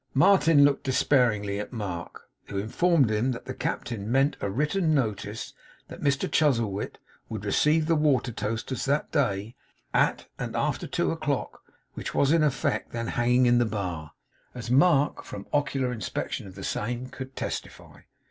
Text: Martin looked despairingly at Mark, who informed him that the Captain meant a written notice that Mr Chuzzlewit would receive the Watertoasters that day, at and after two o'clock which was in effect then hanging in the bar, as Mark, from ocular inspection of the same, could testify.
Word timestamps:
Martin 0.15 0.63
looked 0.65 0.83
despairingly 0.85 1.59
at 1.59 1.71
Mark, 1.71 2.27
who 2.47 2.57
informed 2.57 3.11
him 3.11 3.33
that 3.33 3.45
the 3.45 3.53
Captain 3.53 4.11
meant 4.11 4.35
a 4.41 4.49
written 4.49 4.95
notice 4.95 5.53
that 5.89 6.01
Mr 6.01 6.21
Chuzzlewit 6.27 6.97
would 7.29 7.45
receive 7.45 7.85
the 7.85 7.95
Watertoasters 7.95 8.85
that 8.85 9.11
day, 9.11 9.53
at 9.93 10.25
and 10.39 10.55
after 10.55 10.87
two 10.87 11.11
o'clock 11.11 11.61
which 11.93 12.15
was 12.15 12.31
in 12.31 12.41
effect 12.41 12.93
then 12.93 13.09
hanging 13.09 13.45
in 13.45 13.59
the 13.59 13.63
bar, 13.67 14.13
as 14.55 14.71
Mark, 14.71 15.23
from 15.23 15.45
ocular 15.53 15.91
inspection 15.91 16.47
of 16.47 16.55
the 16.55 16.63
same, 16.63 17.05
could 17.05 17.35
testify. 17.35 17.99